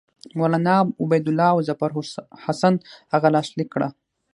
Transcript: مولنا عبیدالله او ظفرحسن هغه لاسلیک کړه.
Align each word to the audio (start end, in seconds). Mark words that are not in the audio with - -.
مولنا 0.37 0.73
عبیدالله 1.03 1.47
او 1.55 1.59
ظفرحسن 1.69 2.73
هغه 3.13 3.27
لاسلیک 3.35 3.67
کړه. 3.73 3.87